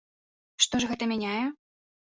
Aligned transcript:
Што 0.65 0.81
ж 0.83 0.89
гэта 0.93 1.03
мяняе? 1.13 1.45